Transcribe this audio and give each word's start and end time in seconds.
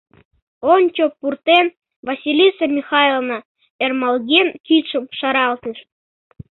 —Ончо, 0.73 1.03
пуртен,— 1.19 1.65
Василиса 2.07 2.65
Михайловна, 2.77 3.37
ӧрмалген, 3.83 4.47
кидшым 4.65 5.03
шаралтыш. 5.19 5.77